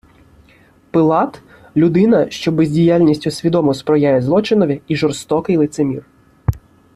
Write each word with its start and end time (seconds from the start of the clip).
Пилат— 0.91 1.41
людина, 1.75 2.29
що 2.29 2.51
бездіяльністю 2.51 3.31
свідомо 3.31 3.73
сприяє 3.73 4.21
злочинов 4.21 4.69
і 4.91 4.95
жорстокий 4.95 5.57
лицемір 5.57 6.03